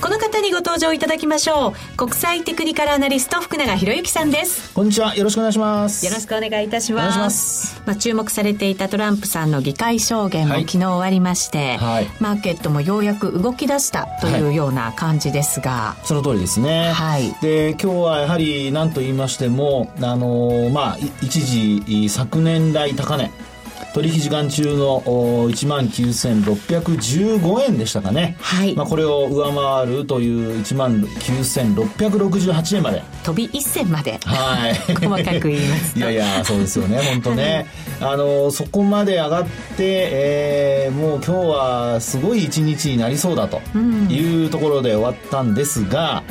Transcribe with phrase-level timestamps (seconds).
[0.00, 1.96] この方にご登場いただきましょう。
[1.96, 4.74] 国際テクニカルアナリスト福永博之さんです。
[4.74, 5.16] こんにちは。
[5.16, 6.04] よろしくお願いします。
[6.04, 7.80] よろしくお願いいたします。
[7.86, 16.92] まあ、注目されていたトランプさんの議会証言も昨日終わりまして、はい、マーケットもようやく動き出したというような感じですが、はい、その通りですね。
[16.92, 17.34] はい。
[17.40, 23.30] で今日はやはり何と言いましてもあのまあ一時昨年来高値
[23.96, 28.36] 取引時間中の1万9615円でしたかね。
[28.42, 28.76] はい。
[28.76, 30.28] まあこれを上回るとい
[30.58, 33.02] う1万9668円まで。
[33.24, 34.20] 飛び一銭まで。
[34.22, 34.74] はい。
[34.74, 35.96] 細かく言います。
[35.98, 37.66] いやいや、そうですよね、本当ね。
[37.98, 43.62] はい、あの、そこまで上がって、えー、もう今日はすごい一日になりそうだと
[44.10, 46.22] いうところで終わったんですが、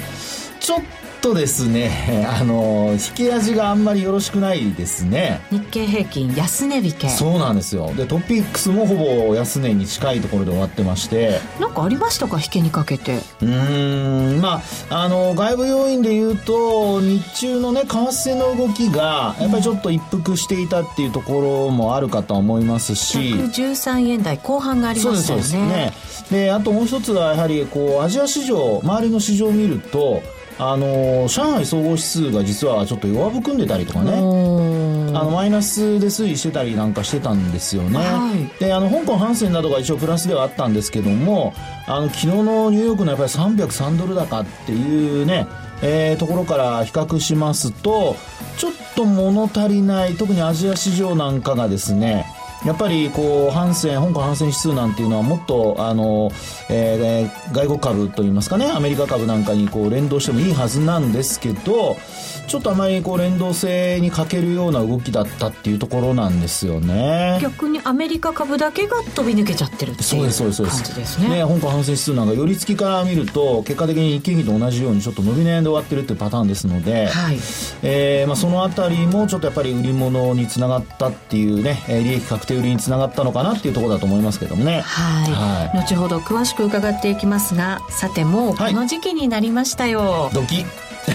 [0.59, 5.41] ちょっとですね、 あの、引き味があんまりよろしくないですね。
[5.51, 7.09] 日経平均安値引け。
[7.09, 7.91] そうなんですよ。
[7.95, 11.39] で、トピックスもほぼ安値に近いところで終わってまして。
[11.59, 13.19] なんかありましたか、引けにかけて。
[13.41, 23.17] うん、まあ、あの、外部要因で言うと、日中のね、為替の動きが、やっぱりちょっと一服していたっていうところもあるかと思いますし。
[23.17, 25.43] 113円台後半がありましたよね。
[25.43, 25.93] そうですね。
[26.31, 30.21] で、あともう一つは、やはり、こう、アジア市場、周りの市場を見ると、
[30.57, 34.13] あの上海総合指数が実はちょっと弱含んでたりとかね。
[35.15, 41.53] あのマイナスで推移してたりなんかしてたんですよね、はい、であの香港ハンセンなどが一応プラスではあったんですけども
[41.87, 45.47] あの昨日のニューヨークのやっぱり303ドル高っていうね
[45.81, 48.15] えー、ところから比較しますと
[48.57, 52.25] ちょっと物足りない特にアジア市場なんかがですね
[52.63, 56.31] やっぱりこう反戦香港反戦指数なんていうのはもっとあの、
[56.69, 61.97] えー、外国株といいますかねアメリカ株なんかにこう連動してもいいはずなんですけど
[62.47, 67.39] ちょっとあまりこう連動性に欠けるような動きだったっていうところなんですよね。
[67.41, 71.29] 逆にアメリカ株だけが飛び抜けちゃってるっていう感じですね。
[71.29, 77.37] ね香港反戦指数なんか寄り付きから見ると結果的に日経平均と同じようにちょっと伸び悩んで終わってるっていうパターンですので、はい。
[77.81, 84.81] えーまあ、そのあたりもちょっとやっぱり売り物につながったっていうね利益確定売りにつながったのかなっていうところだと思いますけどもね。
[84.81, 90.65] はい、はい、後ほど詳しく伺っていきますがさてもうこの時期になりましたよ、はい、ドキ。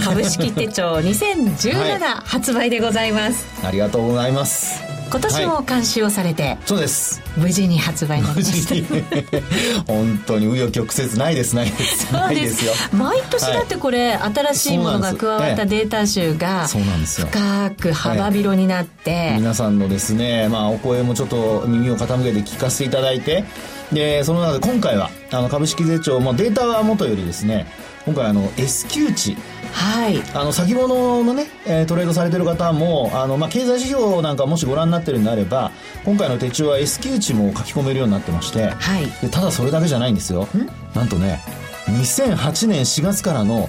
[0.04, 3.44] 株式手帳 2017、発売でございます。
[3.64, 7.21] ありがとうございます今年も監修をされて、はい、そうです。
[7.37, 9.43] 無事に発売になりました。
[9.93, 11.56] 本当に紆余曲折ないです。
[11.56, 12.12] ないです。
[12.12, 12.72] ないですよ。
[12.93, 23.44] 毎年だってこれ、はい、新しいものが加わったデータ集が深く幅広になって、はい、皆さんのですね、まあ、お声もちょっと耳を傾けて聞かせていただいて。
[23.93, 27.66] でその中で今回はあの株式税調もデータはもとよりですね
[28.06, 29.37] 今回あの S q 値
[29.72, 35.71] はい、あの先物のね、えー、トレードされてる方もあの、まあ、経済指標なんかもしご覧になってるんであれば
[36.05, 40.49] 今回の手帳は S q 値も書き込めるようになってまして、はい、でただそれだけじゃないんですよ。
[40.94, 41.41] なんとね
[41.87, 43.69] 2008年4月からの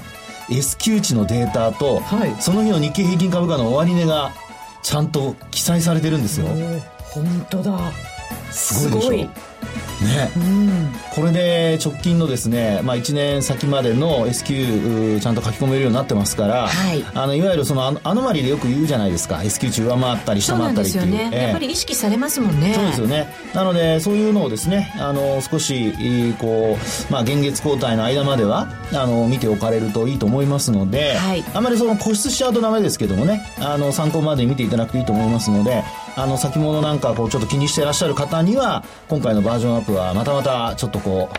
[0.49, 4.31] S q 値のデータと、はい、その日の日経平均株価の終値が
[4.81, 6.47] ちゃんと記載されてるんですよ。
[6.99, 7.91] 本当だ。
[8.49, 9.50] すごいでしょ？
[10.01, 19.43] ね、うん、これで直近のですね、まあ、1年先までの S q ちゃんと書き込めるようになってますから、はい、あのいわゆるそのアノマリでよく言うじゃないですか。
[19.43, 21.11] S q 値上回ったり下回ったりっていう。
[21.11, 22.73] ね、えー、やっぱり意識されますもんね。
[22.73, 23.33] そうですよね。
[23.53, 25.93] なのでそういうのをですねあの少し
[26.39, 26.77] こ
[27.09, 35.83] う、まあ、現月交代の間まではあの見ておかれるといいと思いますので、はい、あまりその固執しちゃうとダメですけどもねあの参考まで見ていただくといいと思いますので
[36.15, 41.29] あの先物なんかこうちょっと気にしてらっしゃる方には今回のバージョンアップはまたまたちょっとこ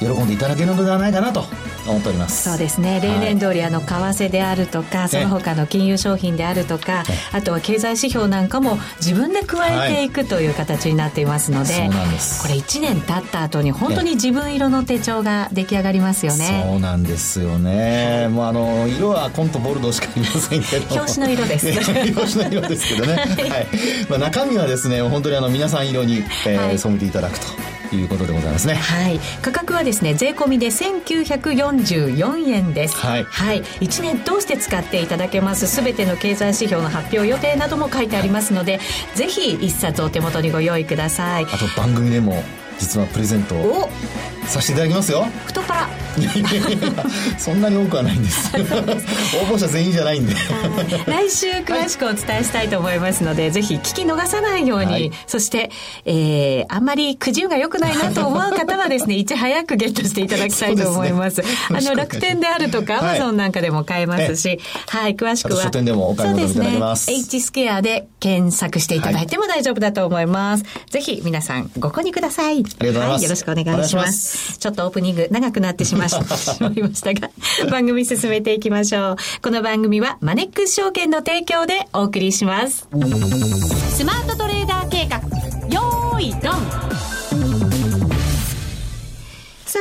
[0.00, 1.44] う喜んでいただけるのではないかなと
[1.86, 2.50] 思っております。
[2.50, 3.00] そうですね。
[3.00, 11.94] 例年通り、あの為替であるとかその他の金融商品であるとかあとは経済指標なんかも自分で加えていくという形になっていますので、はい、こ
[12.48, 16.64] れ1年経った後に本当に自分色の手帳が出来上がりますよね。
[16.64, 18.28] そうなんですよね。
[18.28, 21.68] もうあの色はコントボルドーしかありませんけど表紙の色です。
[21.92, 23.66] 表紙の色ですけどね、はい、
[24.08, 27.46] まあ、中身はですね本当にあの皆さん色に、えー、染めていただくと
[27.96, 28.74] いうことでございますね。
[28.74, 29.20] はい。
[29.40, 32.96] 価格はですね税込みで1944円です。
[32.96, 38.80] はい、はい、1年通して使っていただけますすべての経済指標の発表予定なども書いてありますので
[39.14, 41.44] ぜひ一冊お手元にご用意ください。
[41.44, 42.42] あと番組でも
[42.78, 43.88] 実はプレゼントを
[44.46, 45.24] させていただきますよ。
[45.46, 46.01] 太っ腹
[47.38, 48.60] そんなに多くはないんです応
[49.46, 50.34] 募者全員じゃないんで
[51.06, 55.70] 来週詳しくお伝えしたいと思いますので、はい、ぜひ聞き逃さないように、はい、そして、
[56.04, 76.01] えー、あんまりくじ運が良くないなと思う方はですねいち早くゲットしていただきたいと思います、ね、あの楽天であるとかアマゾンなんかでも買えますし、はい、詳しくは書店でもお買い求めいただけますそうですね H スケアで検索していただいても大丈夫だと思います、ぜひ皆さんご購入くださいありがとうございます、よろしくお願いしますちょっとオープニング長くなってしまい
[76.82, 77.30] ましたが
[77.70, 79.16] 番組進めていきましょう。
[79.42, 82.88] この番組はマネックス証券の提供でお送りします。
[83.90, 85.18] スマートトレーダー計画。
[85.68, 86.52] よーいドン。
[86.52, 86.91] さ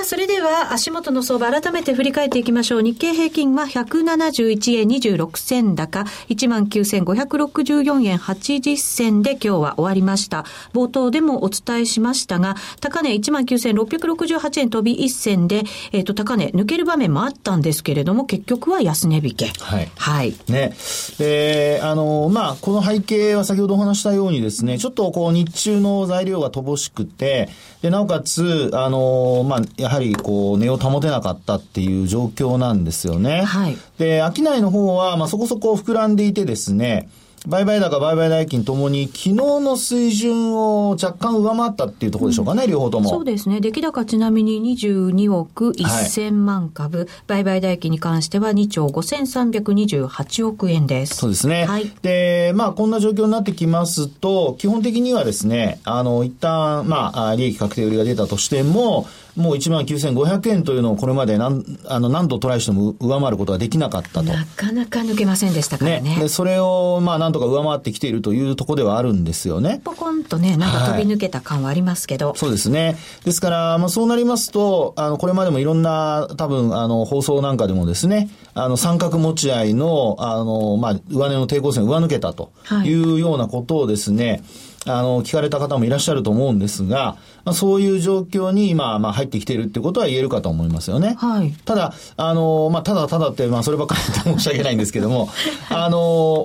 [0.01, 2.81] あ、それでは足元の相場改めて振り返っていきましょう。
[2.81, 10.45] 日経平均は171円26銭高、19,564円80銭で今日は終わりました。
[10.73, 19.47] 冒頭でもお伝えしましたが、高値19,668円飛び1銭で、えっ、ー、と、高値抜ける場面もあったんですけれども、結局は安値引け。
[19.59, 19.91] はい。
[19.95, 20.35] はい。
[20.49, 20.73] ね。
[21.19, 27.49] で、あの、まあ、この背景は先ほどお話したようにですね、ちょっとこう日中の材料が乏しくて、
[27.81, 33.43] で、なおかつ、あの、まあ、やはりこう、値を保てなかったっていう状況なんですよね。
[33.43, 33.77] はい。
[33.97, 37.09] で、商いの方は、まあ、そこそこ膨らんでいてですね、
[37.47, 43.09] 売買高、売買代金ともに、昨日の水準を若干上回ったっていうところでしょうかね、うん、両方とも。
[43.09, 43.61] そうですね。
[43.61, 51.15] 出来高ちなみに22億1000万株、はい、売買代金に関しては2兆5328億円です。
[51.15, 51.65] そうですね。
[51.65, 51.91] はい。
[52.03, 64.23] で、まあ、こんな状況になってきますと、基本的にはですね、あの、一旦、まあ、利益確定売りが出たとしても、もう1万9500円というのをこれまで何あの何度トライしても上回ることができなかったと。
[64.23, 66.15] なかなか抜けませんでしたからね。
[66.15, 69.81] ねでそれをまあなんとか上回ってきているというところではあるんですよね。
[69.83, 72.29] ポコンとね、なんか飛び抜けた感はありますけど。
[72.29, 72.97] はい、そうですね。
[73.23, 82.51] ですから、まあそうなりますと、あの、これまでもいろんな多分あの放送なんかでもですね、あの三角持ち合いの、あの、まあ上値の抵抗線を上抜けたと
[82.83, 84.41] いうようなことをですね、はい
[84.87, 91.15] あの、聞かれた方もいらっしゃると思うんですが、まあ、そういう状況に今、まあ、入ってきているってことは言えるかと思いますよね。
[91.19, 91.51] はい。
[91.65, 95.29] ただ、あの、まあ、ただただって、まあ、そればっかり言って申し訳ないんですけども、
[95.69, 95.99] あの、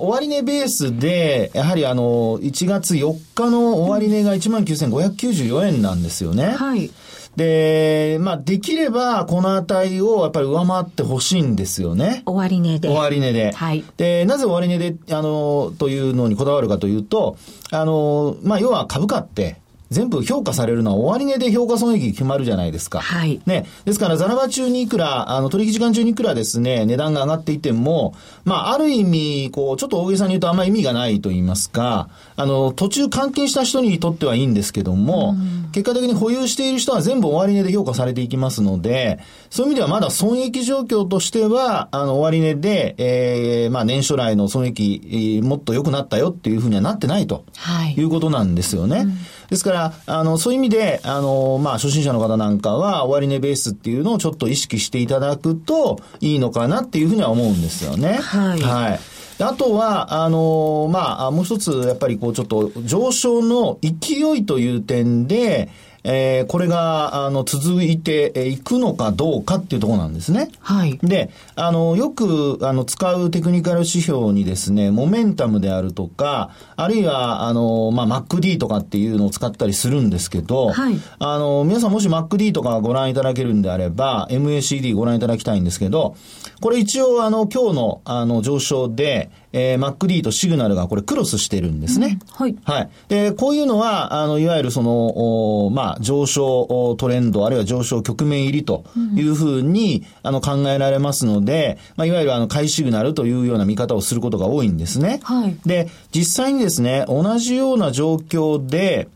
[0.05, 6.55] 終値ベースで、やはりあの、1月4日の終値が19,594円なんですよね。
[6.57, 6.89] はい。
[7.37, 12.23] で、まあ、できれば、この値をやっぱり上回ってほしいんですよね。
[12.25, 12.89] 終値で。
[12.89, 13.51] 終値で。
[13.51, 13.83] はい。
[13.95, 17.37] で、なぜ終値で、あの、というのにこだわるかというと、
[17.69, 19.57] あの、まあ、要は株価って、
[19.89, 22.99] 全部評価されるのは終値で評価損益決まるじゃないですか。
[22.99, 23.41] はい。
[23.45, 23.65] ね。
[23.85, 28.13] ですから、ザラバ中にいくら、あの、取引時間中にいくらですね、値段が上がっていても、
[28.43, 35.35] まあ、ある意味、こう、ちょっと大げさに言うとあんまり意味がないと言いますか、あの、途中換金した人にとってはいいんですけども、
[35.71, 39.19] 結果的に保有している人は全部終値で評価されていきますので、
[39.49, 48.99] そういう意味ではまだ損益状況としては、あの、終値で、えー、まあ、年初来の損益、えー、もっと良くなったよっていうふうにはなってないと、はい、いうことなんですよね。
[48.99, 49.17] うん
[49.49, 58.19] ですから、あの、そういう意味で、あの、まあ、初心者の方なんかは、終値ベースっていうのをちょっと意識していただくといいのかなっていうふうには思うんですよね。
[58.21, 58.61] はい。
[58.61, 58.99] はい。
[59.39, 65.69] あとは、あのまあ、もう一つ、やっぱりこう、ちょっと上昇の勢いという点で、
[66.09, 70.49] えー、これが、あの、続いていくのかどうかっていうところなんですね。
[70.61, 70.97] はい。
[71.03, 80.97] で、あの、よく、あの、使うテクニカル指標にですね、モメンタムであるとか、あるいは、あの、まあ、MacD とかっていうのを使ったりするんですけど、はい。
[81.19, 86.15] あの、皆さんもし MacD とかご覧いただけるんであれば、MACD ご覧いただきたいんですけど、
[86.61, 92.19] これ一応、あの、今日の、あの、上昇で、えー、MacD とシグナルがこれクロスしてるんですね。
[92.39, 92.55] うん、はい。
[92.63, 92.89] はい。
[93.07, 98.83] で、こういうのは、あの、いわゆるその、おまあ、上昇トレンド、あるいは上昇局面入りと
[99.15, 105.19] いうふうに、あの、考えられますので、まあ、いわゆるあの、買いシグナルというような見方をすることが多いんですね。
[105.23, 105.57] はい。
[105.65, 109.07] で、実際にですね、同じような状況で、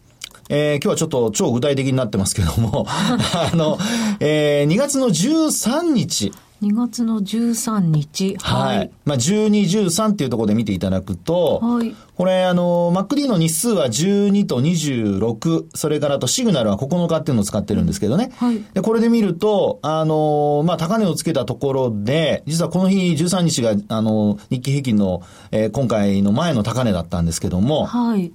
[0.54, 3.80] えー、今日はちょっと超具体的になってますけども、 あの、
[4.20, 8.38] えー、2月の13日、2月の13日。
[8.40, 8.78] はい。
[8.78, 9.50] はい、まあ、12、
[9.88, 11.96] 13っていうところで見ていただくと、はい。
[12.16, 18.32] これ、あの、MacD の日数は12と26、それからとシグナルは9日っていうのを使ってるんですけどね。
[18.38, 18.62] はい。
[18.76, 28.32] で、これで見ると、あの、まあ、高値をつけたところで、実はこの日13日が、あの、日経平均の、えー、今回の前の高値だったんですけども、はい。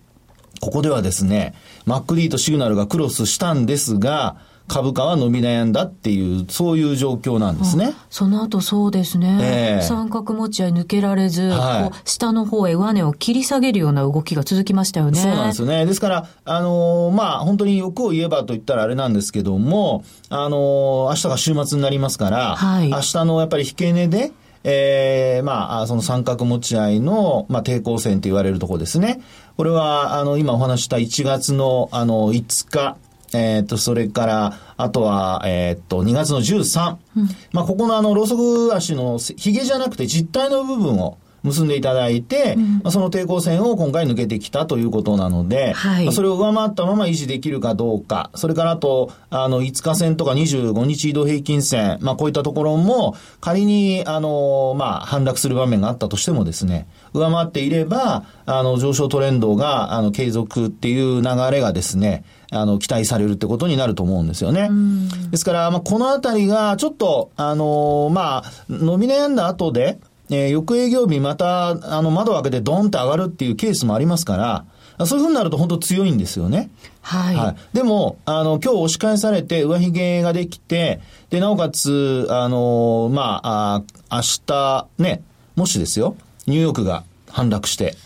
[0.60, 1.54] ここではですね、
[1.86, 4.36] MacD とシグナルがクロスしたんですが、
[4.68, 7.94] 株価は伸び悩んだっていう、そういう状況なんですね。
[8.10, 9.38] その後そうですね。
[9.40, 15.20] えー、三角持ち合い抜けられず、はい、下の方へ上値を切り下げるような動きが続きましたよね。
[15.20, 15.86] そうなんですよね。
[15.86, 24.32] ですから、あのー、まあ、本当に欲を言えばと言ったらあれなんですけども、あのー、明日が週末になりますから、はい、明日のやっぱり引け値で、
[24.68, 29.20] ええー、まあ、その三角持ち合いの、まあ、抵抗線と言われるところですね。
[29.56, 32.96] これは、あの、今お話した1月の、あの、5日、
[33.36, 36.96] えっ、ー、と、それから、あとは、えっ、ー、と、2月の13。
[37.16, 64.70] うん、まあ、ここのあの、ロウソク足の髭じゃなくて実体の部分を、結んでいただいて、うん、まあ、その抵抗線を今回抜けてきたということなので、はい、まあ、それを上回ったまま維持できるかどうか、それからあと、あの、5日線とか25日移動平均線、まあ、こういったところも、仮に、あの、まあ、反落する場面があったとしてもですね、上回っていれば、あの、上昇トレンドが、あの、継続っていう流れがですね、あの、期待されるってことになると思うんですよね。
[65.30, 69.98] ですから、まあ、このあたりが、ちょっと、あのまあ、伸び悩んだ後で、
[70.30, 76.70] えー、翌営業日また、あの、窓を開けてドンって上がるっていうケースもありますから、そういうふうになると本当強いんですよね。
[77.02, 77.36] はい。
[77.36, 77.56] はい。
[77.76, 81.00] でも、あの、今日押し返されて上髭ができて、
[81.30, 85.22] で、なおかつ、あの、まあ、あ明日、ね、
[85.54, 87.96] もしですよ、ニューヨークが反落して、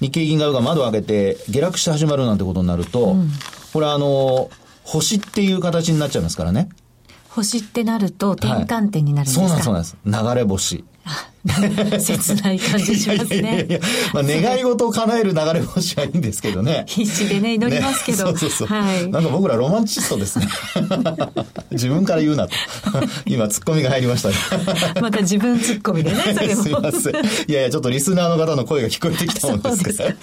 [0.00, 3.30] 日経銀河が窓を開けて下落して始まるなんてことになると、うん、
[3.72, 4.50] これあの、
[4.84, 6.68] 星っていう形になっちゃいますからね。
[7.28, 10.34] 星ってなると転換点になるんですか、はい、そうなんです、そうなんです。
[10.34, 10.84] 流れ星。
[11.98, 13.36] 切ない感じしますね。
[13.36, 13.80] いやいやいや
[14.12, 16.84] まあ、願い事を叶える流れ星はいいんですけどね。
[16.88, 18.32] 必死でね、祈りますけど。
[18.32, 18.68] ね、 そうそうそう。
[18.68, 19.08] はい。
[19.08, 20.48] なんか僕らロマンチストですね。
[21.70, 22.54] 自分から言うなと。
[23.26, 24.34] 今、ツッコミが入りましたね。
[25.00, 26.62] また自分ツッコミでね、それも。
[26.62, 27.14] すいません。
[27.14, 30.14] いやいや、ちょっとリスナーの方の声が聞こえてきたもんですから。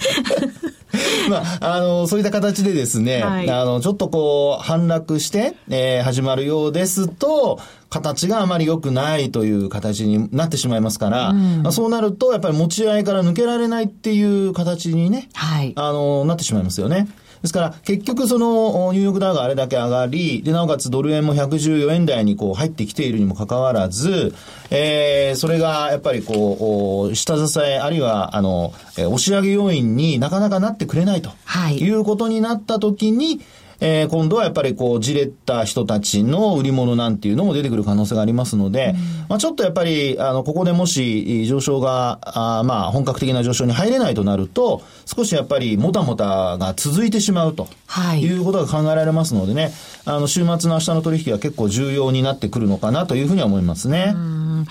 [1.28, 7.60] まあ、あの、そういった形でですね、はい、あの、ちょっとこう、反落して、えー、始まるようですと、
[7.90, 17.08] 形があまり良くないという形になってしまいますから、うん、まあ、そうなると、やっぱり持ち合いから抜けられないっていう形にね、はい、あの、なってしまいますよね。
[17.42, 24.34] ですから、結局その、ニューヨークダウがあれだけ上がり、で、なおかつドル円も114円台にこう入ってきているにもかかわらず、
[24.70, 31.30] えー、それがやっぱりこう、下支え、あるいは、あの、押し上げ要因になかなかなってくれないと。
[31.44, 31.78] はい。
[31.78, 33.40] いうことになったときに、
[33.80, 38.96] えー、今度はやっぱりこう、じれった人たちの売り物なんていうのも出てくる可能性がありますので、うん、
[39.28, 49.72] まあちょっとやっぱり、あの、ここでもし上昇が、あまあ本格的な上昇に入れないとなると、少しやっぱりもたもたが続いてしまうと、はい、いうことが考えられますのでね、
[50.04, 54.12] あの、週末の明日の取引は結構重要になってくるのかなというふうには思いますね。
[54.14, 54.66] うん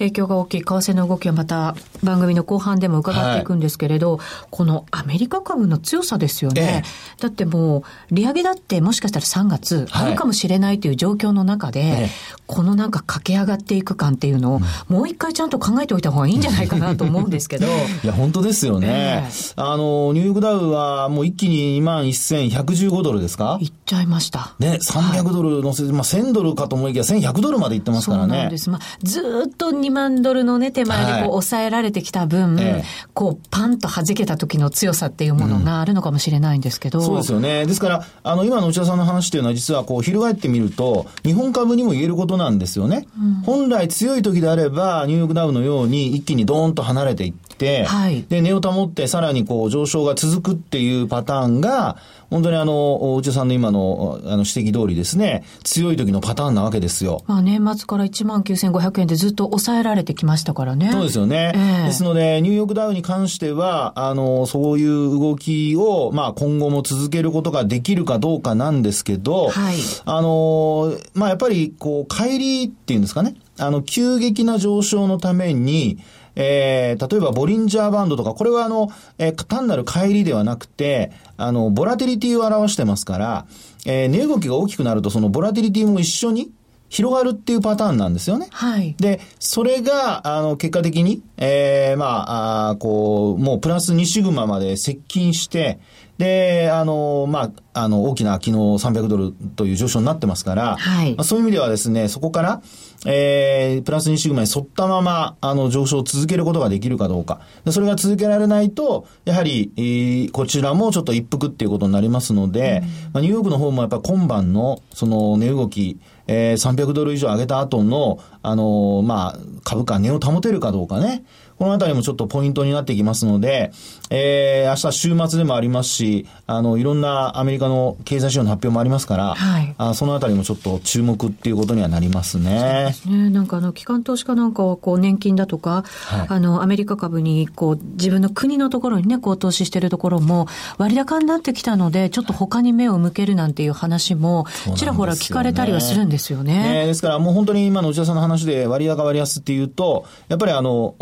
[0.00, 6.88] 影響が大きい為替の動きはまた番組の後半でも伺っていくんですけれど、はい、このアメリカ株の強さですよね、え
[7.18, 12.10] え、だってもう利上げだってもしかしたら3月あるかもしれないという状況の中で、はい、
[12.46, 17.66] このなんか駆け上がっていく感っていうのを、もう一回ちゃんと考えておいた方がいいんじゃないかなと思うんですけど。
[18.02, 18.88] いや、本当ですよね。
[19.28, 23.58] えあの、ニューヨークダウはもう一気に2万1115ドルですか？
[23.60, 24.54] いっちゃいました。
[24.58, 28.32] ね、300ドル乗せて、まあ1000ドルかと思いきや1100ドルまでいってますからね。
[28.32, 28.70] そうなんです。
[28.70, 37.00] まあ、ずっと2万ドルのね、手前でこう抑えられてきた分、はい、こう、パンと弾けた時の強さっていうものがあるのかもしれないんですけど。
[37.00, 37.66] うん、そうですよね。
[37.66, 43.06] ですから、あの、今の内田さんの話っていうのは実はこう、翻ってみると、日本株にも言えることなんですよね。
[43.18, 47.49] うん、本来強い時であれば、ニューヨークダウのように一気にドーンと離れていって、
[47.84, 51.96] はい、で、値を保ってさらにこう、上昇が続くっていうパターンが、
[52.30, 57.22] 本当にあの、内田さんの今のあの指摘通りですね、強い時のパターンなわけですよ。
[57.26, 60.90] まあ年末から1万9500円でずっと抑えられてきましたからね。
[60.92, 61.52] そうですよね。
[61.54, 69.76] えー、ですので、ニューヨークダウに関しては、あの、そういう動きを、まあ今後も続けることができるかどうかなんですけど、はい。
[70.04, 73.34] あの、まあやっぱり、こう、帰りっていうんですかね。
[73.58, 75.98] あの、急激な上昇のために、
[76.42, 83.46] えー、例えばボリンジャーバンドとか、これはあの、えー、単なる乖離ではなくて、あの、ボラティリティを表してますから、
[83.84, 86.50] えー、値動きが大きくなると、そのボラティリティも一緒に、
[86.88, 88.48] 広がるっていうパターンなんですよね。
[88.50, 88.96] はい。
[88.98, 95.78] で、それが、あの、結果的に、ええー、まあ、あこう、もうプラス2シグマまで接近して、
[96.20, 101.14] で、あの、まあ、あの、大きな昨日300ドルという上昇になってますから、はい。
[101.14, 102.60] まあ、そういう意味ではですね、そこから、
[103.06, 107.40] えー、プラス2シグマに沿ったまま、あの、上昇を続けることができるかどうか。
[107.64, 121.24] でそれが続けられないと、やはり、えー、こちらもちょっと一服っていうことになりますので、うん、まあ、ニューヨークの方もやっぱ今晩の、その、値動き、えー、300ドル以上上げた後の、あのー、まあ、株価値を保てるかどうかね。
[121.60, 123.70] このあたりもちょっとポイントになってきますので、
[124.08, 132.94] えー、明日週末でもありますし、あの、いろんなアメリカの経済指標の発表もありますから、はい、あそのあたりもちょっと注目っていうことにはなりますね。
[132.96, 133.28] そうですね。
[133.28, 140.46] なんかあの、機関投資家なんかは、こう、年金だとか、はい、あの、アメリカ株に、こう、自分の国のところにね、こう、投資してるところも、
[140.78, 146.62] 割高になってきたので、ちょっと他に目を向けるなんていう話も、ちらほら聞かれたりはするんですよね。
[146.80, 150.94] ねですからもう本当に今の内田さんの話で割高割安っていうと、やっぱりあの、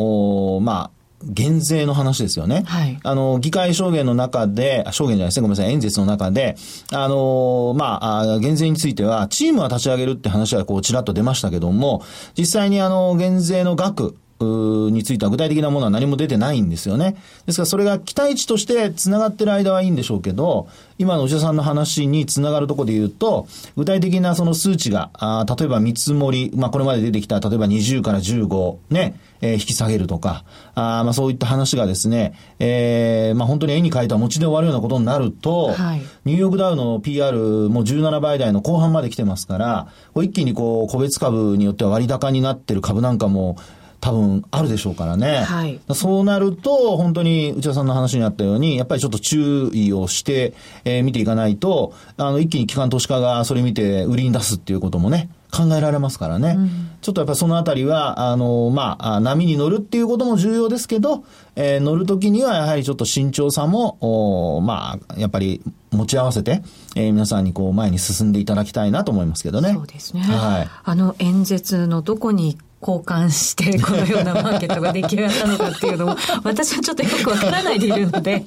[0.60, 2.62] まあ、減税の話ですよね。
[2.66, 2.98] はい。
[3.02, 6.56] あの、議会証言の中で、証言じゃないですね、ごめんなさい、演説の中で、
[6.92, 12.02] あの、まあ、減税については、チームは立ち上げるって話はこう、ちらっと出ましたけども、
[12.36, 17.16] 実際にあの、減税の額、については具体的なものは何も出てないんですよね。
[17.46, 20.68] ですからそれが期待値として繋がってる間はいいんでしょうけど、
[20.98, 37.36] 今のお医者さんの話に繋がるところで言うと、具体的なその数値が、あ例えば見積もり、まあこれまで出てきた、例えば20から15ね、えー、引き下げるとか、あまあそういった話がですね、えー、まあ本当に絵に描いた餅で終わるようなことになると、はい、ニューヨークダウの PR
[37.68, 43.56] も17倍台の後半まで来てますから、一気にこう個別株によっては割高になってる株なんかも、
[44.00, 45.38] 多分あるでしょうからね。
[45.38, 45.80] はい。
[45.92, 56.54] そうなると、本当に内田さんの話にあったように、やっぱりちょっと注意をして、えー、見ていかないと、あの、一気に機関投資家がそれ見て売りに出すっていうこともね、考えられますからね。
[56.56, 61.24] うん、ちょっとやっぱりそのあたりは、あの、まあ、波に乗るっていうことも重要ですけど、
[61.56, 66.62] えー、乗るときにはやはりちょっと慎重さも、おまあ、やっぱり持ち合わせて、
[66.94, 69.72] えー、皆さんにこう前に進んでいただきたいなと思いますけどね。
[69.72, 70.20] そうですね。
[70.22, 70.68] はい。
[70.84, 78.44] あの演説のどこに交換してこのようなマーケットが出来上がったのかっていうのも 私はちょっとよくわからないでいるので。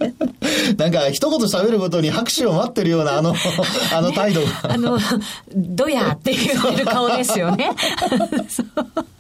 [0.78, 3.36] なんか一言喋るごとに拍手を待ってるようなあの
[3.94, 4.48] あの態度が。
[4.64, 4.98] あの
[5.54, 7.72] どやって言ってる顔ですよね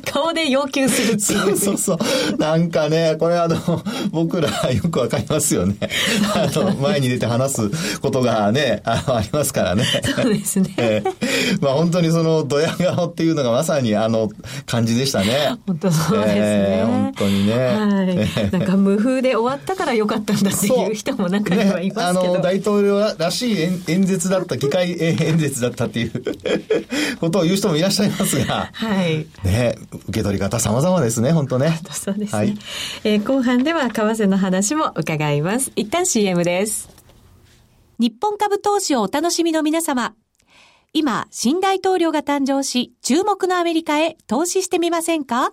[0.04, 1.98] 顔で要求するっていうそうそうそ
[2.34, 3.56] うなんかねこれあの
[4.10, 5.76] 僕らよくわかりますよね
[6.34, 9.84] あの前に出て話すことがねあありますからね
[10.16, 14.30] そうですね、えー、まあ本当にそのドヤ顔っていうのがまさにああの
[14.64, 15.58] 感じでしたね。
[15.66, 16.40] 本当そうですね。
[16.40, 17.54] えー、本当にね。
[17.54, 18.50] はい。
[18.50, 22.22] なんか無風で終わったからよかったんだっていう人も中にはいますけど。
[22.22, 26.12] ね、あの大統領らしい演演説だった、議会演説だったっていう
[27.20, 28.70] ことを言う人もいらっしゃいますが。
[28.72, 29.26] はい。
[29.44, 31.80] ね、受け取り方様々ですね、本当ね。
[31.90, 32.38] そうですね。
[32.38, 32.58] はい、
[33.04, 35.72] えー、後半では為替の話も伺います。
[35.76, 36.88] 一旦 CM です。
[37.98, 40.14] 日本株投資をお楽しみの皆様。
[40.92, 45.52] 今、新大統領が誕生し、注目のアメリカへ投資してみませんか？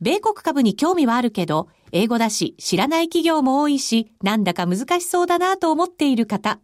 [0.00, 6.58] 米国株に興味はあるけど、英語だし、知らない企業も多いし、なんだか難しそうだなと思っている方。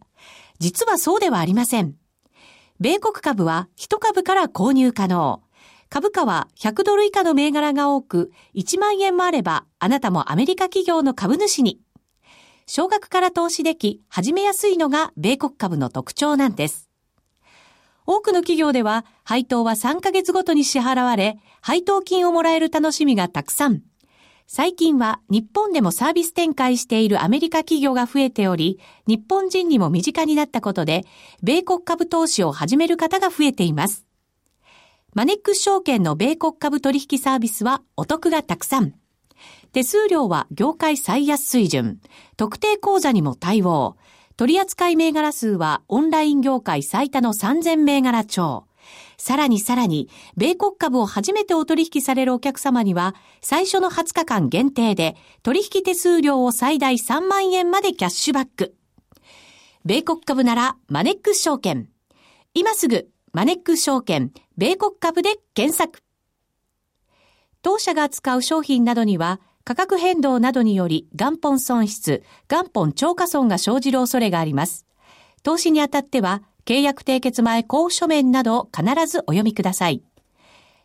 [0.59, 1.95] 実はそうではありません。
[2.79, 5.41] 米国株は1株から購入可能。
[5.89, 11.79] 株価は100ドル以下の銘柄が多く、1万円もあれば、あなたもアメリカ企業の株主に。
[12.67, 16.89] 少額から投資でき、始めやすいのが米国株の特徴なんです。
[18.05, 23.81] 多くの企業では配当は3ヶ月ごとに支払われ、配当金をもらえる楽しみがたくさん。
[24.45, 31.05] 最近は日本でもサービス展開しているアメリカ企業が増えており、日本人にも身近になったことで、
[31.41, 34.08] 米国株投資を始める方が増えています。
[35.13, 38.93] マネックス証券の米国株取引サービスはお得がたくさん。
[39.71, 41.99] 手数料は業界最安水準。
[42.37, 43.97] 特定口座にも対応。
[44.37, 48.65] 取扱銘柄数はオンライン業界最多の3000銘柄超。
[49.17, 58.75] さらにさらに、米国株を初めてお取引されるお客様には、最初の20日間限定で、取引手数料を最大3万円までキャッシュバック。
[59.85, 61.89] 米国株なら、マネックス証券。
[62.53, 66.01] 今すぐ、マネック証券、米国株で検索。
[67.61, 74.87] 当社が扱う商品などには、価格変動などにより元本損失、元本超過損が生じる恐れがあります。
[75.43, 80.01] 投資にあたっては、契約締結前交付書面などを必ずお読みください。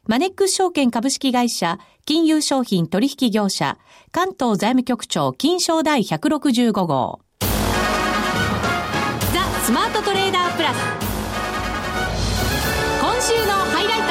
[0.07, 3.79] マネックス証券株式会社、金融商品取引業者、
[4.13, 7.21] 関東財務局長金賞第165号。
[7.41, 7.49] ザ・
[9.63, 11.04] スマートトレーダープラス。
[13.27, 14.05] 今週のハイライト。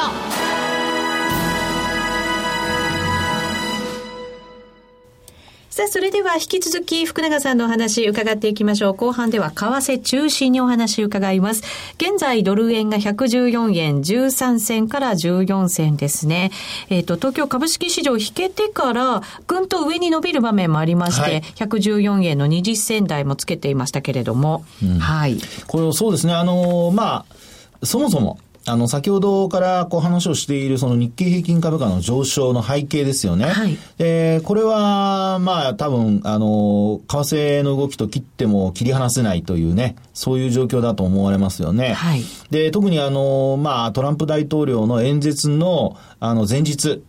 [5.69, 8.95] さあ、それでは引き続き福永さんのお話伺っていきましょう。
[8.95, 11.61] 後半では為替中心にお話伺います。
[11.97, 16.49] 現在ドル円が114円13銭から14銭ですね。
[16.89, 25.37] えっ、ー、と、東京株式市場引けてからぐんと上に伸びる場面もありまして、はい、114円の20銭台もつけていましたけれども、うん、はい。
[25.67, 33.47] これそうですね、あのー、まあ、そもそも、あの、先ほどからこう話をしているその日経平均株価の上昇の背景ですよね。
[33.47, 33.77] はい。
[33.97, 41.93] で、これは、まあ多分、あの、為替の動きと切っても切り離せないというね、そういう状況だと思われますよね。
[41.93, 42.23] はい。
[42.51, 47.03] で、特にあの、まあトランプ大統領の演説の、あの、前日、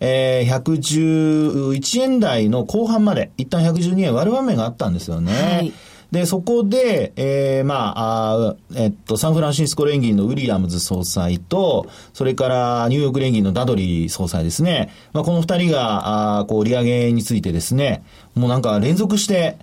[0.00, 5.32] えー、111円台の後半まで、一旦112円割る場面があったんですよね。
[5.32, 5.72] はい
[6.12, 14.92] で、そこで、えー、まあ、あえっと、サンフランシスコ連銀のウィリアムズ総裁と、それからニューヨーク連銀のダドリー総裁ですね。
[15.12, 19.58] まあ、この二人が、あこう、利上げについてですね、もうなんか連続して、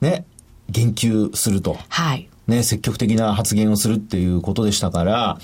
[0.00, 0.24] ね、
[0.68, 1.76] 言及すると。
[1.88, 2.28] はい。
[2.46, 5.38] ね、積極的な発言をするっていうことでしたから、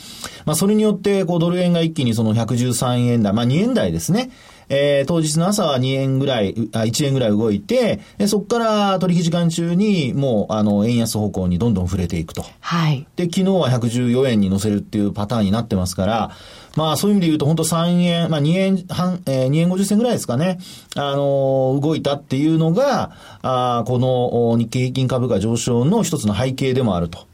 [0.47, 4.31] まあ、それによって、こう、ドル円が一気にその113円台、まあ、2円台ですね。
[4.69, 12.45] えー、当日の朝は2円ぐらい、あ1円ぐらい動いて、そこから取引時間中にもう、あの、円安方向にどんどん触れていくと。
[12.61, 13.07] はい。
[13.17, 16.31] で、昨日は114円に乗せるっていうパターンになってますから、
[16.77, 20.59] まあそういう意味で言うと本当3円、まあ2円半、えー、2円50銭ぐらいですかね。
[20.97, 27.27] あのー、動いたっていうのが、あこの日経平均株価上昇の一つの背景でもあると。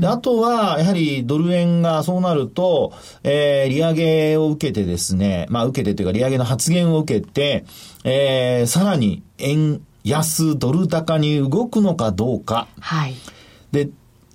[0.00, 7.64] であとは、やはりドル円がそうなると、えー、利上げを受けてですね、まあ受けてというか利上げの発言を受けて、
[8.04, 12.68] えー、さらに円安ドル高に動くのかどうか。
[12.80, 13.14] はい。
[13.70, 13.88] で、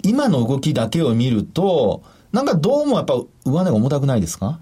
[0.04, 4.60] 今の動きだけを見ると、なんかどうもやっぱ上値が重たくないですか？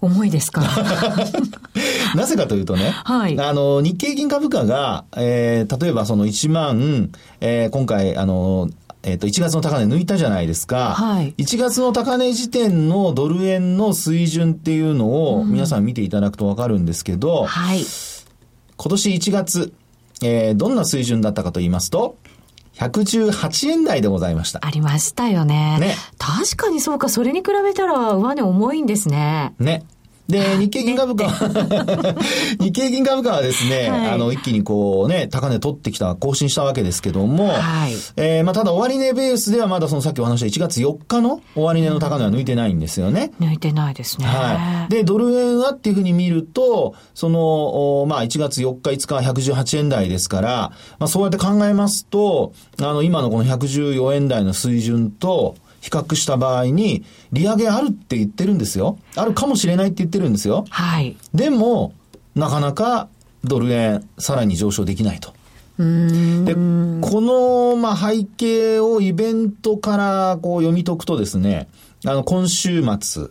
[0.00, 0.62] 重いですか？
[2.14, 8.68] なぜかというとね、はい、あの、日経金株価が、えー、例えばその1万、えー、今回、あの、
[9.02, 10.94] えっ、ー、と、1月の高値抜いたじゃないですか。
[10.94, 11.34] はい。
[11.38, 17.84] 1月の高値時点のドル円の水準っていうのを皆さん見ていただくとわかるんですけど、うん、はい。
[18.76, 19.72] 今年1月、
[20.22, 22.16] えー、どんな水準だったかと言いますと、
[22.74, 24.60] 118円台でございました。
[24.64, 25.78] ありましたよね。
[25.78, 25.94] ね。
[26.18, 29.54] 確かにそうか、それに比べたら上値重いんですね。
[29.58, 29.84] ね。
[30.28, 31.28] で、日経金株価、
[32.58, 43.32] 日経金株価はですね、はい、あの、一気にこうね、高値取ってきた、更新したわけですけども、はい、えー、まあ、ただ終値ベースではまだそのさっきお話した1月4日の終値の高値は抜いてないんですよね。
[43.38, 44.26] 抜いてないですね。
[44.26, 44.92] はい。
[44.92, 58.98] で、ドル円はっていうふうに見ると、その、まあ、1月4日、5日は118円台ですから、まあ、そうやって考えますと、あの、今のこの114円台の水準と、比較した場合に、利上げあるって言ってるんですよ。
[59.16, 60.64] あるかもしれないって言ってるんですよ。
[60.70, 61.14] はい。
[61.34, 61.92] でも、
[62.34, 63.08] なかなか
[63.44, 65.34] ドル円、さらに上昇できないと。
[65.76, 71.68] で、この、まあ、背景をイベントからこう読み解くとですね、
[72.06, 73.26] あの、今週末、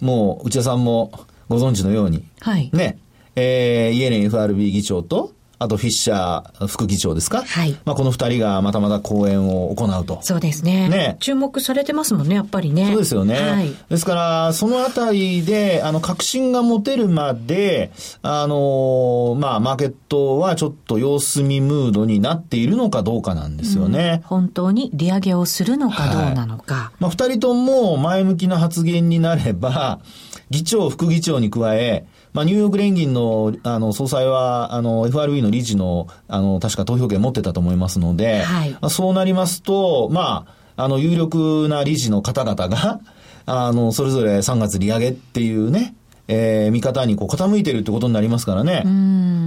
[0.00, 1.12] もう内田さんも
[1.50, 2.70] ご存知のように、はい。
[2.72, 2.98] ね、
[3.36, 7.42] えー、イエレン FRB 議長と、あとフィッシャー副議長ですか？
[7.42, 7.76] はい。
[7.84, 10.18] まあこの二人がまたまた講演を行うと。
[10.22, 10.88] そうですね。
[10.88, 11.18] ね。
[11.20, 12.86] 注目されてますもんね、やっぱりね。
[12.86, 13.34] そうですよね。
[13.38, 13.70] はい。
[13.90, 17.92] ですから、そのあたりで、あの、確信が持てるまで、
[18.22, 24.20] あの、まあマーケットはちょっと様子見ムードになっているのかどうかなんですよね。
[24.22, 26.74] うん、本当に利上げをするのかどうなのか。
[26.74, 30.00] はい、まあ二人とも前向きな発言になれば、
[30.48, 43.00] 議長、副議長に加え、まあ、ニューヨーク連銀の、あの、総裁は、あの、FRB の理事の、あの、確か投票権持ってたと思いますので、はい、まあ、そうなりますと、まあ、あの、有力な理事の方々が、
[43.46, 45.94] あの、それぞれ3月利上げっていうね、
[46.28, 48.84] えー、見方にこう傾いてるってことになりますからね。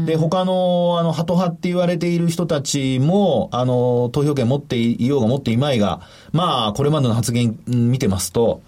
[0.06, 6.02] で、他の、あの、ハト派って言われている人たちも、あの、投票権持っていようが持っていまいが、
[6.34, 8.62] まあ、これまでの発言見てますと、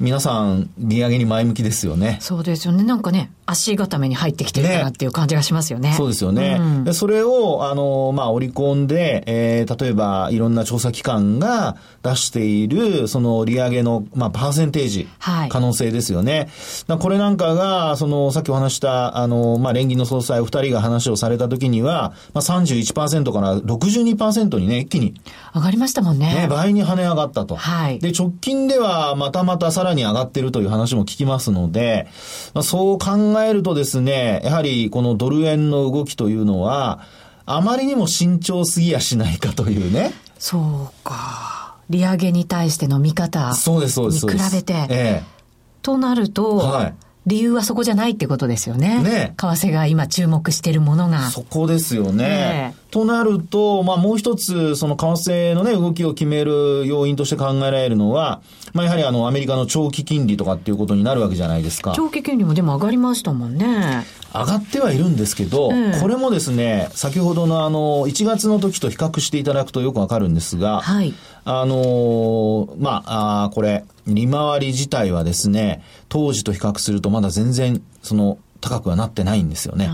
[0.00, 2.16] 皆さん、利上げに前向きですよね。
[2.20, 2.82] そうですよね。
[2.84, 5.90] なんかね、足固めに入ってきてるかなっていう感じがしますよね。
[5.90, 6.56] ねそうですよね。
[6.58, 16.48] うん、でそれを、あの、まあ、織り込んで、えー、例えば、いろんな調査機関が出している、その利上げの、まあ、パーセンテージ、はい、可能性ですよね。
[17.00, 25.14] これなんかが、その、さっきお話した、あの、まあ、連銀の総裁お二人が話をされたときには、まあ、31%から62%にね、一気に。
[25.54, 26.34] 上がりましたもんね。
[26.42, 27.56] ね、倍に跳ね上がったと。
[27.56, 27.98] はい。
[27.98, 32.08] で、直近では、またまたさらに上がってるという話も聞きますので、
[32.54, 37.00] まあ、そう考えるとですね、やはりこのドル円の動きというのは、
[37.46, 40.12] あまりにも慎重すぎやしないかというね。
[40.38, 41.74] そうか。
[41.88, 44.26] 利上げに対しての見方そうです、そうです。
[44.26, 44.72] に比べて。
[44.74, 45.22] ええ。
[45.82, 46.94] となると、はい。
[47.26, 49.02] 理由はそこじゃないってことですよね。
[49.02, 51.30] ね為替が今注目しているものが。
[51.30, 52.24] そこですよね。
[52.24, 61.92] ねとなると、まあもう一つ、その為替のね、動きを決める要因として考えられるのは、まあやはりあの、アメリカの長期金利とかっていうことになるわけじゃないですか。
[61.94, 64.04] 長期金利もでも上がりましたもんね。
[64.32, 71.14] 上がってはいるんですけど、えこれもですね、先ほどのあの、1月の時と比較していただくとよくわかるんですが、はい。
[71.44, 79.88] あのまあ、あこれ、利回り自体はですね、当時と比較するとまだ全然、その、高くはなってないんですよね。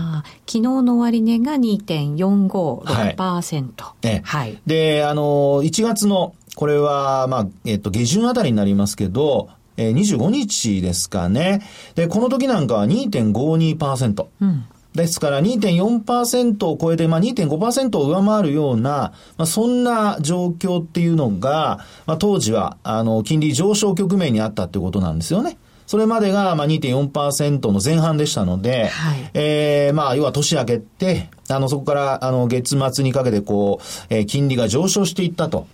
[0.45, 2.85] 昨日の終値が2.456%。
[2.85, 4.21] はい。
[4.23, 11.61] はい、で、あの、1月の、これは、まあ、えっと、下旬あたりになりますけど、えー、25日ですかね。
[11.95, 14.25] で、この時なんかは2.52%。
[14.41, 14.65] うん。
[14.97, 25.57] ですから2.4%を超えて、まあ、2.5%を上回るような、まあ、そんな状況っていうのが、まあ、当時は、あの、金利上昇局面にあったってことなんですよね。
[25.87, 35.65] それまでが、まあ、2.4%の前半でしたので、はい、えー、まあ、要は年明けて、あの、そこから、あの、月末にかけて、こう、えー、金利が上昇していったと。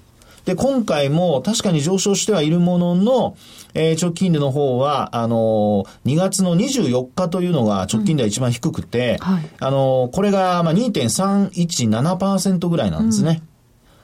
[0.46, 3.38] で、今回も確かに上昇してはいるものの、
[3.74, 13.42] えー、直近での方は、あのー、2月の24日というのが直近では一番低くて、うんはい、あのー、これが、まあ、2.317%ぐらいなんですね。
[13.48, 13.53] うん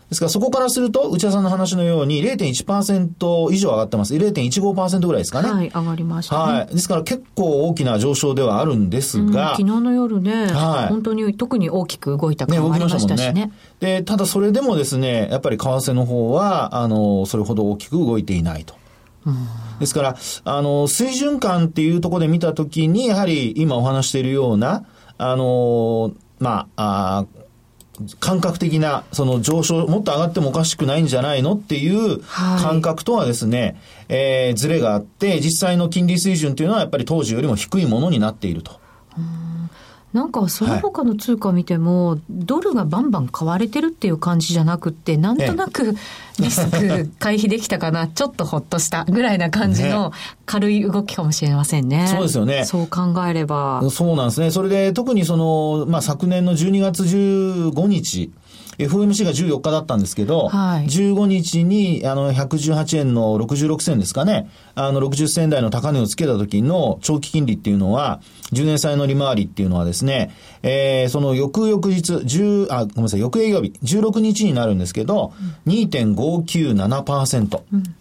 [0.10, 4.16] ですからそこからすると、内田さんの話のように0.1%以上上がってます。
[4.16, 5.52] 0.15%ぐらいですかね。
[5.52, 6.74] はい、上がりました、ね、はい。
[6.74, 9.52] ですから結構大きな上昇ではあるんですが。
[9.52, 13.34] うん、昨日の夜ね、はい、本当に特に大きく動いた感もありましたしね。
[13.34, 18.74] ねで、ただそれでもですね、やっぱり為替の方は、あの、それほど大きく動いていないと。
[19.80, 24.86] ですから、あの、水準感っていうところで見たときに、やはり今お話しているような、
[25.20, 27.39] あの、まあ、あ
[28.20, 33.76] 感覚的な、その上昇、もっと上がってもおかしくないんじゃないのっていう感覚とはですね、はい、
[34.10, 38.80] えー、ズレがあって、実際の金利水準というのはやっぱり当時よりも低いものになっていると。
[40.14, 45.96] なんかその他の通貨見ても、はい、ドルがバンバン買われてるっていう感じじゃなくて、なんとなく
[46.40, 50.12] リスク回避できたかな、ちょっとほっとしたぐらいな感じの
[50.46, 52.08] 軽い動きかもしれませんね。
[52.08, 52.66] そうですよね。
[52.66, 53.82] そう考えれば。
[53.92, 54.50] そうなんですね。
[54.50, 58.32] それで特にその、まあ昨年の12月15日、
[58.80, 68.22] FOMC が14日だったんですけど、はい、15日にあの118円の66銭ですかね、あの60銭台の高値をつけた時の長期金利っていうのは、
[68.54, 75.34] 10年債の利回りっていうのはですね、えー、その翌々日、10、あ、ごめんなさい、翌営業日、16日になるんですけど、
[75.66, 77.62] うん、2.597%。
[77.74, 77.96] うん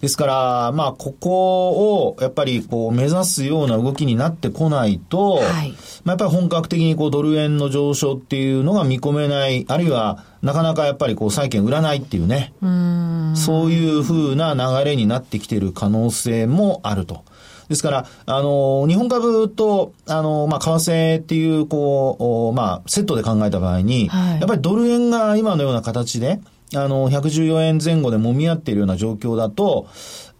[0.00, 17.24] ですから、まあ、ここを、やっぱり、こう、目指すような動きになってこないと、はい、まあ、やっぱり本格的に、こう、ドル円の上昇っていうのが見込めない、あるいは、なかなかやっぱり、こう、債券売らないっていうね、うそういうふうな流れになってきている可能性もあると。
[17.68, 26.40] ですから、あの、日本株と、あの、まあ、為替っていう、こう、まあ、セットで考えた場合に、はい、やっぱりドル円が今のような形で、
[26.74, 29.88] あの、114円前後で揉み合っているような状況だと、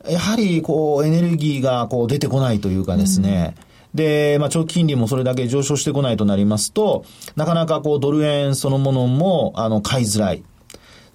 [0.08, 7.04] やはり、こう、エネルギーが、こう、出てこないというかですね、うんで、まあ、長期金利もそれだけ上昇してこないとなりますと、
[7.36, 10.44] なかなかこう、ドル円そのものも、あの、買いづらい。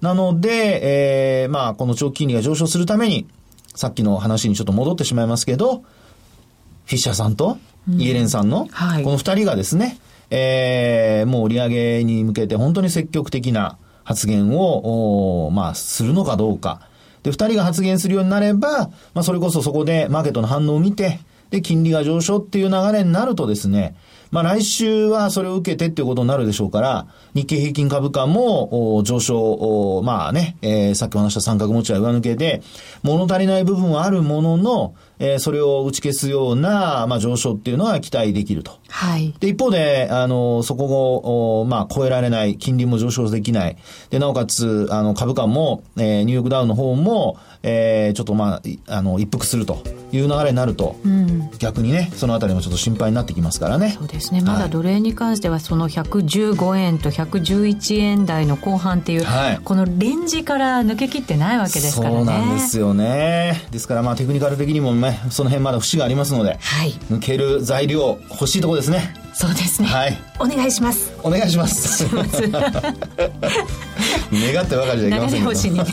[0.02, 3.28] なので、えー、まあ、この長期金利が上昇するために、
[3.76, 7.58] さっきの話にちょっと戻ってしまいますけど、フィッシャーさんと
[7.98, 9.98] イエレンさんの、この二人がですね、
[10.30, 16.88] えー、もう売り上げに向けて本当に積極的な発言を、まあ、するのかどうか。
[17.24, 23.96] で、二人が発言するようになれば、まあ、それこそそこでマーケットの反応を見て、で、金利が上昇っていう流れになるとですね、
[24.32, 32.62] まあ来週はそれを受けてっていうことになるでしょうから、日経平均株価も上昇、まあね、えー、さっきお話した三角持ちは上抜けで、
[33.04, 38.80] 物足りない部分はあるものの、えー、それを打ち消すような、まあ、上昇っていうのは期待できると。
[38.90, 39.34] はい。
[39.40, 43.78] で、一方で、あの、そこを、まあ、超えられない、金利も上昇できない。
[44.10, 53.96] で、なおかつ、あの、株価も、えー、ニューヨークダウンの方も、えー、ちょっとまあ、あの、一服するという流れになると、うん、逆にね、そのあたりもちょっと心配になってきますからね。
[53.98, 54.42] そうですね。
[54.42, 62.16] まだ奴隷に関しては、その115円と111円台の後半っていう、はい、このレンジから抜けきってないわけですからね。
[62.18, 63.66] そうなんですよね。
[63.72, 69.14] ですからまあ、テクニカル的にもね、その辺まだ節がありますので、はい、抜ける材料欲しいとこですね。
[69.34, 69.88] そうですね。
[69.90, 70.18] はい。
[70.40, 71.12] お願いします。
[71.22, 72.06] お願いします。
[72.08, 72.24] 願
[74.64, 75.42] ってばかりじゃいけません。
[75.42, 75.80] 流れ星に。
[75.80, 75.90] 流れ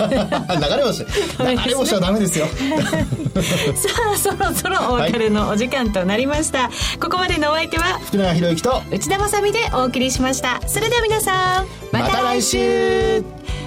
[0.85, 1.05] 星。
[1.05, 2.47] 流れ星はダメですよ。
[2.47, 6.69] さあ、そろそろお別れのお時間となりました。
[6.69, 10.61] はい、ここまでのお相手は、福永博之と内田まさでお送りしました。
[10.69, 13.25] それでは皆さん、また来週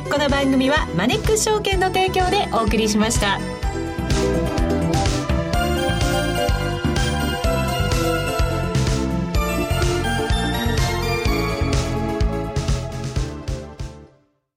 [0.09, 3.64] この番組はマネックス証券の提供でお送りしました。